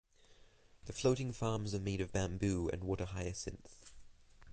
[0.85, 3.93] The floating farms are made of bamboo and water hyacinth.